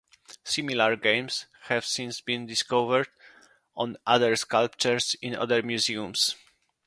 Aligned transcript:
Similar 0.43 0.95
games 0.95 1.45
have 1.65 1.85
since 1.85 2.21
been 2.21 2.47
discovered 2.47 3.09
on 3.77 3.97
other 4.07 4.35
sculptures 4.35 5.15
in 5.21 5.35
other 5.35 5.61
museums. 5.61 6.35